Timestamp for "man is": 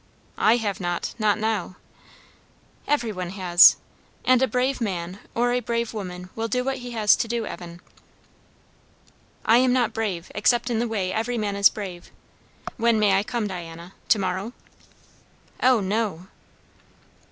11.37-11.69